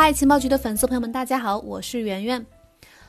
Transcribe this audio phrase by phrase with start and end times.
[0.00, 2.46] 嗨，情报局的粉丝朋友们，大家好，我是圆圆。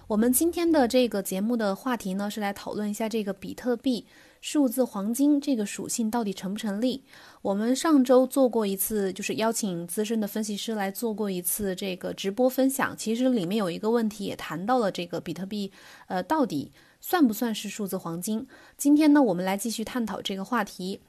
[0.08, 4.08] 我们今天的这个节目的话题呢，是来讨论一下这个比特币
[4.42, 7.04] 数字黄金这个属性到底成不成立。
[7.44, 12.98] 我们上周做过一次，就是邀请资深的分析师来做过一次这个直播分享。
[12.98, 15.72] 其实里面有一个问题也谈到了这个比特币，
[16.08, 18.48] 呃，到底算不算是数字黄金？
[18.78, 21.00] 今天呢，我们来继续探讨这个话题。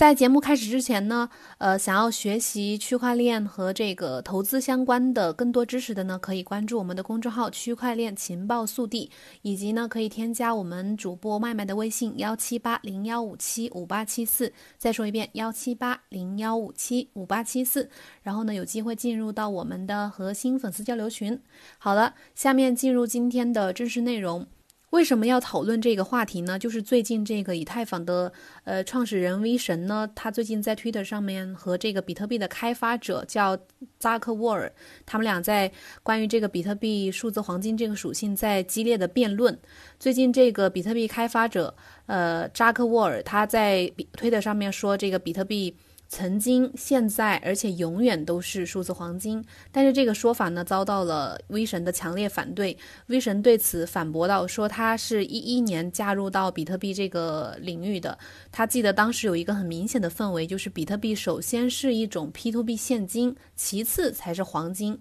[0.00, 1.28] 在节目开始之前呢，
[1.58, 9.10] 呃，想要学习区块链和这个投资相关的更多知识的呢，可以关注我们的公众号“区块链情报速递”，
[9.42, 14.50] 以及呢，可以添加我们主播麦麦的微信幺七八零幺五七五八七四。
[14.78, 17.86] 再说一遍，幺七八零幺五七五八七四。
[18.22, 21.38] 然后呢，有机会进入到我们的核心粉丝交流群。
[21.76, 24.46] 好了，下面进入今天的正式内容。
[24.90, 26.58] 为什么要讨论这个话题呢？
[26.58, 28.32] 就是最近这个以太坊的
[28.64, 33.56] 呃创始人 V 神呢，他最近在 Twitter 上面和这个比特币的开发者叫
[34.00, 34.72] 扎克沃尔，
[35.06, 35.70] 他们俩在
[36.02, 39.56] 关于这个比特币数字黄金这个属性在激烈的辩论。
[39.98, 41.72] 最近这个比特币开发者
[42.06, 45.74] 呃扎克沃尔他在 Twitter 上面说，这个比特币。
[46.12, 49.42] 曾经、现在，而且永远都是数字黄金。
[49.70, 52.76] 但是这个说法呢，遭到了威神的强烈反对。
[53.06, 58.18] 威神对此反驳道：“说他是一一年加入到比特币这个领域的，
[58.50, 65.00] 他记得当时有一个很明显的氛围，就是比特币首先是一种 P to B 现金，其次才是黄金。”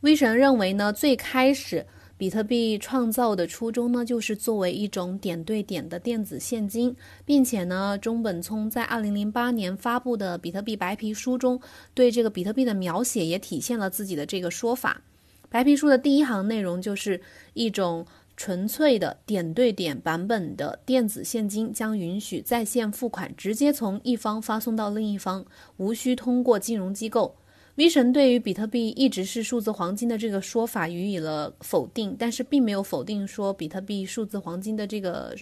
[0.00, 1.86] 威神认为呢，最开始。
[2.20, 11.58] 比特币创造的初衷呢，就是作为一种点对点的电子现金，并且呢，中本聪在二零零八年发布的比特币白皮书中，
[11.94, 15.00] 对这个比特币的描写也体现了自己的这个说法。
[15.48, 17.18] 白皮书的第一行内容就是
[17.54, 25.42] 一种纯粹的点对点版本的电子现金，将允许在线付款直接从一方发送到另一方，
[25.78, 27.34] 无需通过金融机构。
[27.80, 35.34] V 神对于比特币一直是数字黄金的这个说法予以了否定，但是并没有否定说比特币数字黄金的这个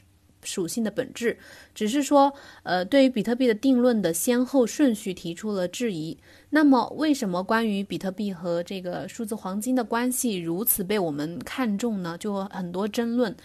[0.44, 1.36] 属性的本质，
[1.74, 2.32] 只是说，
[2.62, 6.16] 呃，对于比特币的定论的先后顺序提出了质疑。
[6.50, 12.16] 那么，为什么关于比特币和这个数字黄金的关系如此被我们看重呢？
[12.16, 13.36] 就很多争论。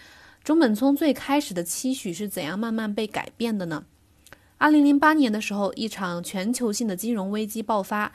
[0.44, 3.86] 中本聪最开始的期许是怎样慢慢被改变的呢？
[4.58, 8.12] 二零零八年的时候，一场全球性的金融危机爆发。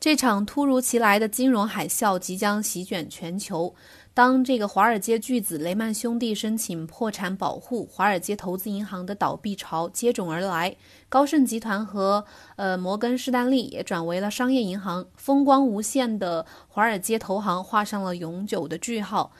[0.00, 3.74] 这场突如其来的金融海啸即将席卷全球。
[4.14, 10.76] 当这个华尔街巨子雷曼兄弟申请破产保护，华尔街投资银行的倒闭潮接踵而来。
[11.08, 19.32] 高盛集团和呃摩根士丹利也转为了商业银行，风光无限的华尔街投行画上了永久的句号。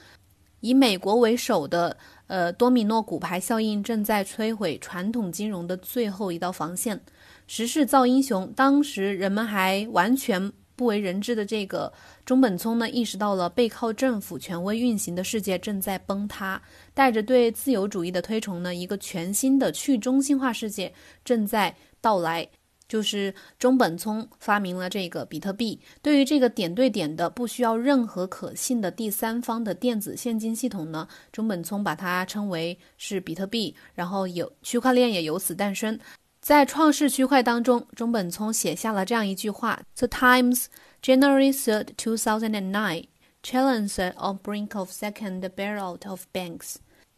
[0.61, 1.97] 以美国为首的
[2.27, 7.01] 呃多米诺骨牌效应正在摧毁传统金融的最后一道防线。
[7.49, 11.91] 时势造英雄，当时人们还完全不为人知的这个
[12.27, 16.61] 中本聪呢，意识到了背靠政府权威运行的世界正在崩塌，
[16.93, 20.93] 带着对自由主义的推崇呢，一个全新的去中心化世界
[21.25, 22.47] 正在到来。
[22.87, 35.99] 就是中本聪发明了这个比特币，对于这个点对点的、不需要任何可信的第三方的电子现金系统呢，中本聪把它称为是比特币，然后有区块链也由此诞生。
[36.49, 40.65] 在创世区块当中，中本聪写下了这样一句话：“The Times,
[41.03, 43.05] January third, two thousand and nine,
[43.43, 46.77] challenges on brink of second bailout of banks。”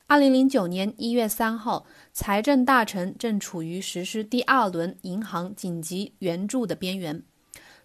[0.09, 7.23] 二零零九年一月三号，财政大臣正处于实施第二轮银行紧急援助的边缘。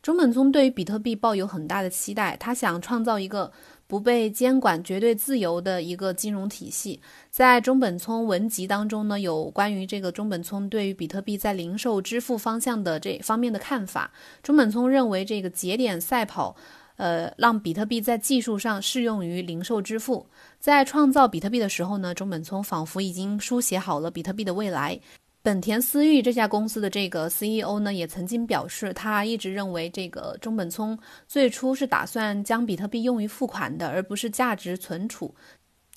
[0.01, 3.51] 中本聪对于比特币抱有很大的期待，他想创造一个。
[3.87, 14.11] 不被监管、绝对自由的一个金融体系，在中本聪文集当中呢，有关于这个中本聪对于比特币在零售支付方向的这方面的看法。
[14.41, 16.55] 中本聪认为，这个节点赛跑，
[16.97, 20.25] 呃，让比特币在技术上适用于零售支付。
[20.59, 24.99] 在创造比特币的时候呢，中本聪仿佛已经书写好了比特币的未来。
[25.45, 30.97] 本田思域这家公司的这个 CEO 呢，也曾经表示，他一直认为这个中本聪
[31.27, 35.35] 最初是打算将比特币用于付款的，而不是价值存储。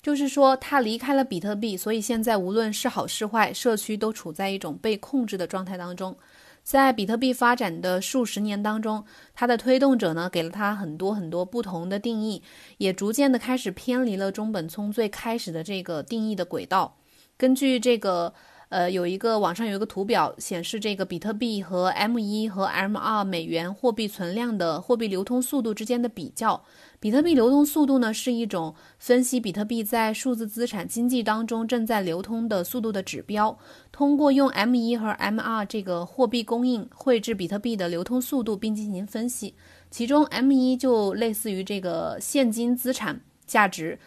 [0.03, 6.15] 就是说，他离开了比特币，所以现在无论是好是坏，社区都处在一种被控制的状态当中。
[6.61, 9.03] 在比特币发展的数十年当中，
[9.33, 12.43] 它的推动者呢，给了他很多很多不同的定义，
[12.77, 16.95] 也逐渐的开始偏离了中本聪最开始的这个定义的轨道。
[17.35, 18.31] 根据这个。
[18.69, 26.63] 呃，有一个网上有一个图表显示，这个比特币和 M 一和 M 二美元货币存量的货币流通速度之间的比较。
[26.99, 33.57] 比特币流通速度呢，是一种分析比特币在数字资产经济当中正在流通的速度的指标。
[33.91, 39.55] 通过用 M 一和 M 二这个货币供应绘制比特币的流通速度，并进行分析。
[39.89, 43.97] 其中 M 一就类似于这个现金资产价值。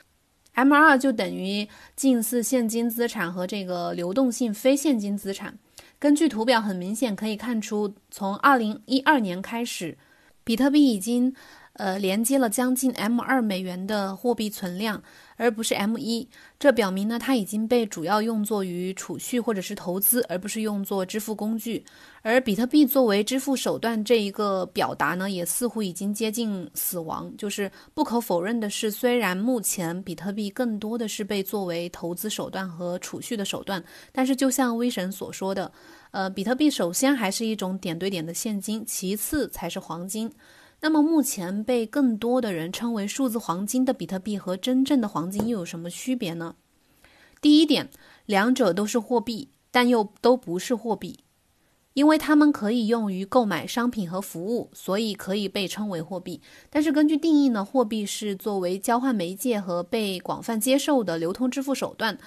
[0.53, 5.59] M 二就等于近似现金资产和这个流动性非现金资产。
[5.99, 9.97] 根据图表，很明显可以看出，从二零一二年开始，
[10.45, 11.35] 比特币已经。
[11.75, 15.03] 呃，连接了将近 M 二美元的货币存量，
[15.37, 16.29] 而不是 M 一。
[16.59, 21.85] 这表明呢，它已经被主要用作于储蓄或者是投资，而不是用作支付工具。
[22.21, 27.33] 而比特币作为支付手段这一个表达呢，也似乎已经接近死亡。
[27.39, 33.83] 就是不可否认的是，虽然目前比特币更多的是被作为投资手段和储蓄的手段，
[34.13, 35.73] 但是就像威神所说的，
[36.11, 40.31] 呃，比特币首先还是一种点对点的现金，其次才是黄金。
[40.85, 46.57] 那么目前被更多的人称为数字黄金的比特币和真正的黄金又有什么区别呢？
[47.41, 47.89] 第一点，
[48.27, 51.21] 两者都是货币，但又都不是货币，
[51.95, 56.41] 因为它们可以用于购买商品和服务，所以可以被称为货币。
[56.69, 62.19] 但是根据定义呢，货币是作为交换媒介和被广泛接受的流通支付手段。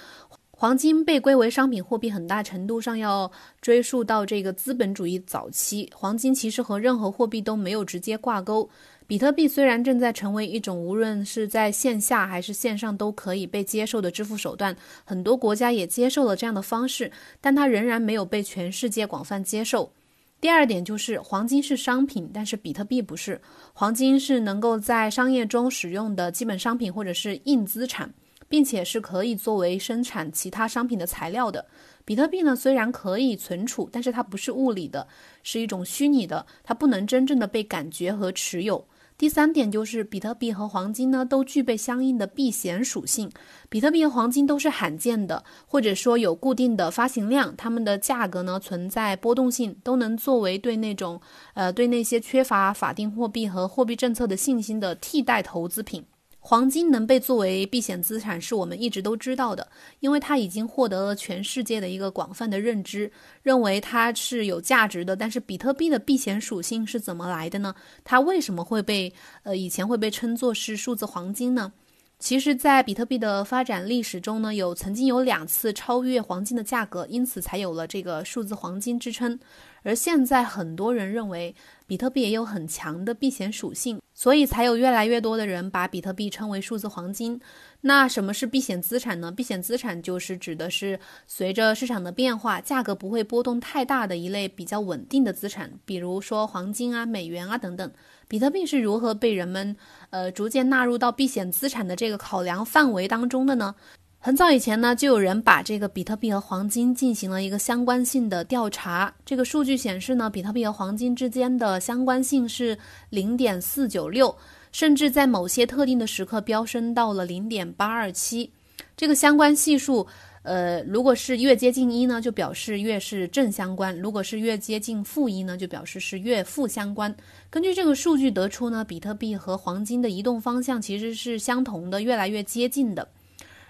[0.58, 3.30] 黄金被归为商品货币，很大程度上要
[3.60, 5.86] 追溯到这个资本主义早期。
[5.94, 8.66] 黄金其实和任何货币都没有直接挂钩。
[9.06, 14.74] 比特币虽然正在成为一种无论是在线下还是线上都可以被接受的支付手段，
[15.04, 19.92] 很多国家也接受了这样的方式，但它仍然没有被全世界广泛接受。
[20.40, 23.38] 第二点就是，黄金是商品，但是比特币不是。
[23.74, 28.10] 黄金是能够在商业中使用的基本商品或者是硬资产。
[28.48, 31.66] 并且是可以作为生产其他商品的材料的。
[32.04, 35.08] 比特币呢，虽然可以存储，但是它不是物理的，
[35.42, 38.86] 是一种虚拟的，它不能真正的被感觉和持有。
[39.18, 43.30] 第三点就是，比特币和黄金呢都具备相应的避险属性。
[43.70, 51.18] 比特币和黄金都是罕见的，或者说有固定的发行量，它们的价格呢存在波动性，都能作为对那种
[51.54, 56.04] 呃对那些缺乏法定货币和货币政策的信心的替代投资品。
[56.48, 59.66] 黄金能被作为避险资产，是我们一直都知道的，
[59.98, 63.10] 因为它已经获得了全世界的一个广泛的认知，
[63.42, 65.16] 认为它是有价值的。
[65.16, 67.74] 但是，比特币的避险属性是怎么来的呢？
[68.04, 69.12] 它为什么会被
[69.42, 71.72] 呃以前会被称作是数字黄金呢？
[72.18, 79.38] 其实，在比特币的发展历史中呢，有曾经有两次超越黄金的价格，因此才有了这个数字黄金之称。
[79.82, 81.54] 而现在，很多人认为
[81.86, 87.40] 比特币也有很强的避险属性，所以才有越来越多的人把比特币称为数字黄金。
[87.82, 89.30] 那什么是避险资产呢？
[89.30, 90.98] 避险资产就是指的是
[91.28, 97.92] 随着市场的变化，价格不会波动太大的一类比较稳定的资产，比如说黄金啊、美元啊等等。
[98.28, 99.76] 比特币是如何被人们
[100.10, 103.74] 呃逐渐纳入到避险资产的这个考量范围当中的呢？
[104.18, 109.14] 很早以前呢，就有人把这个比特币和黄金进行了一个相关性的调查。
[109.24, 112.76] 这个数据显示呢，比特币和黄金之间的相关性是
[113.10, 114.36] 零点四九六，
[114.72, 118.50] 甚至在某些特定的时刻飙升到了零点八二七。
[118.96, 120.06] 这个相关系数。
[120.46, 127.12] 呃，如果是越接近一呢，就表示越是正相关；如果是越接近负一呢，就表示是越负相关。
[127.50, 133.08] 根据这个数据得出呢，比特币和黄金的移动方向其实是相同的，越来越接近的。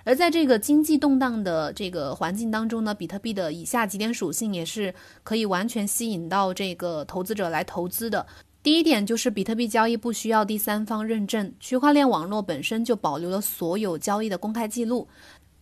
[0.05, 4.95] 而在这个经济动荡的这个环境当中呢，比特币的以下几点属性也是
[5.25, 8.27] 可以完全吸引到这个投资者来投资的。
[8.63, 15.07] 第一点就是比特币交易不需要第三方认证，区块链网络本身就保留了所有交易的公开记录。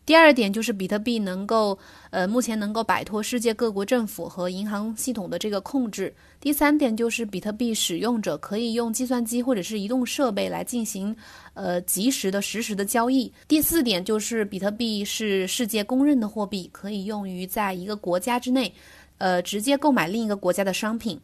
[0.06, 1.78] 第二点就是比特币能够，
[2.10, 6.14] 呃，目前能够摆脱世界各国政府和银行系统的这个控制。
[6.40, 11.16] 第三点就是比特币使用者可以用计算机或者是移动设备来进行，
[11.54, 13.32] 呃，及时的实时的交易。
[13.48, 18.70] 第四点就是比特币是世界公认的货币，可以用于在一个国家之内，
[19.16, 21.18] 呃，直接购买另一个国家的商品。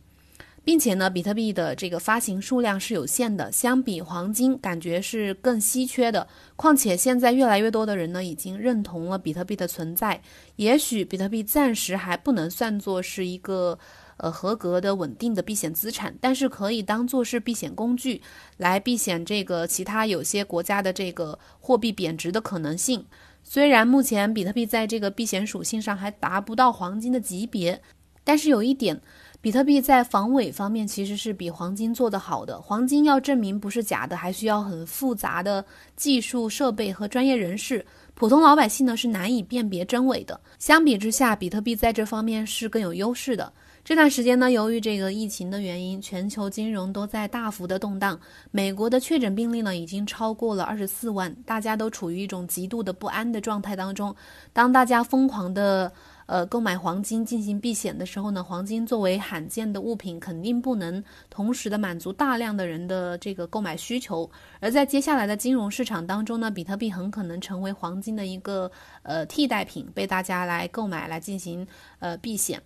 [0.71, 6.25] 并且呢，比特币的这个发行数量是有限的，相比黄金，感觉是更稀缺的。
[6.55, 10.23] 况且现在越来越多的人呢，已经认同了比特币的存在。
[10.55, 13.77] 也许比特币暂时还不能算作是一个
[14.19, 18.23] 呃合格的稳定的避险资产，但是可以当做是避险工具，
[18.57, 23.05] 来避险这个其他有些国家的这个货币贬值的可能性。
[23.43, 27.83] 虽然目前比特币在这个避险属性上还达不到黄金的级别，
[28.23, 29.01] 但是有一点。
[29.43, 32.61] 比特币在防伪方面其实是比黄金做得好的。
[32.61, 35.65] 黄金要证明不是假的，还需要很复杂的
[35.97, 37.85] 技术设备和专业人士。
[38.15, 40.39] 普通老百姓呢是难以辨别真伪的。
[40.59, 43.51] 相比之下，比特币在这方面是更有优势的。
[43.91, 48.17] 这段时间呢，由于这个疫情的原因，全球金融都在大幅的动荡。
[48.53, 54.15] 美国的确诊病例呢已经超过了二十四万，大家都处于一种极度的不安的状态当中。
[54.53, 55.91] 当大家疯狂的。
[56.27, 64.31] 呃，购买黄金进行避险的时候呢，黄金作为罕见的物品，肯定不能同时的满足大量的人的这个购买需求。
[64.61, 68.71] 而在接下来的金融市场当中呢，比特币很可能成为黄金的一个
[69.03, 71.67] 呃替代品，被大家来购买来进行
[71.99, 72.63] 呃避险。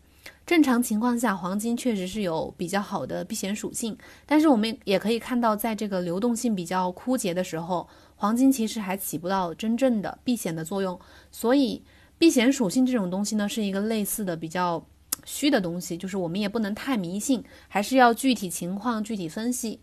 [0.47, 3.97] 正常情况下，黄金确实是有比较好的避险属性，
[4.27, 10.99] 但是我们也可以看到，在这个流动性比较枯竭的时候，黄金其实还起不到真正的避险的作用，
[11.31, 11.83] 所以。
[12.17, 14.87] 避险属性这种东西呢，是一个类似的比较
[15.25, 19.81] 虚的东西，就是我们也不能太迷信，还是要具体情况具体分析。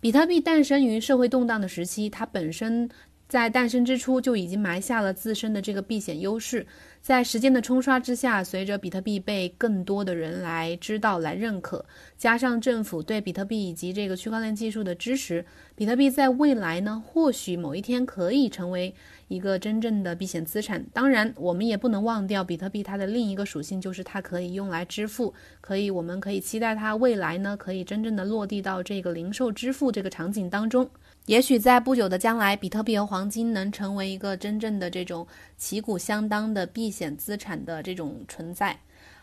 [0.00, 2.88] 比特币诞生于社会动荡的时期，它本身
[3.32, 6.66] 在诞生之初就已经埋下了自身的这个避险优势。
[7.00, 11.82] 在时间的冲刷之下，随着比特币被更多的人来知道、来认可，
[12.18, 18.94] 加上政府对比特币以及这个区块链技术的支持，比特币在未来呢，或许某一天可以成为
[19.32, 20.84] 一个真正的避险资产。
[20.92, 30.88] 当然，我们也不能忘掉比特币它的另一个属性，就是它可以用来支付，可以，我们可以期待它未来呢，可以真正的落地到这个零售支付这个场景当中。
[31.26, 38.78] 也许在不久的将来，比特币和黄金能成为一个真正的这种旗鼓相当的避险资产的这种存在。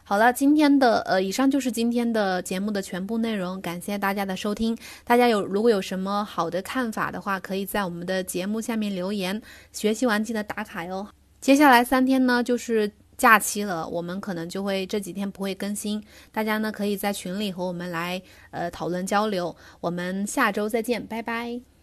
[0.09, 4.75] 好了，今天的呃，以上就是今天的节目的全部内容，感谢大家的收听。
[5.03, 9.39] 大家有如果有什么好的看法的话，可以在我们的节目下面留言。
[9.71, 11.07] 学习完记得打卡哟。
[11.39, 19.55] 接下来三天呢，就是假期了，我们可能就会这几天不会更新，大家呢可以在群里和我们来呃讨论交流。
[19.79, 21.78] 我们下周再见，拜拜。